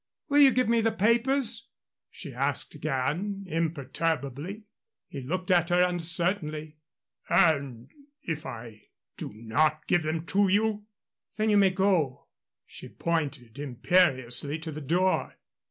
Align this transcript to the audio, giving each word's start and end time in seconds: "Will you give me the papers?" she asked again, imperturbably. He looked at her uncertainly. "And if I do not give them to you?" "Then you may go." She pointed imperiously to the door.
"Will 0.29 0.39
you 0.39 0.49
give 0.49 0.67
me 0.67 0.81
the 0.81 0.91
papers?" 0.91 1.67
she 2.09 2.33
asked 2.33 2.73
again, 2.73 3.43
imperturbably. 3.47 4.63
He 5.07 5.21
looked 5.21 5.51
at 5.51 5.69
her 5.69 5.83
uncertainly. 5.83 6.77
"And 7.29 7.91
if 8.23 8.43
I 8.43 8.85
do 9.17 9.31
not 9.35 9.85
give 9.85 10.01
them 10.01 10.25
to 10.25 10.47
you?" 10.47 10.87
"Then 11.37 11.51
you 11.51 11.57
may 11.57 11.69
go." 11.69 12.29
She 12.65 12.89
pointed 12.89 13.59
imperiously 13.59 14.57
to 14.57 14.71
the 14.71 14.81
door. 14.81 15.35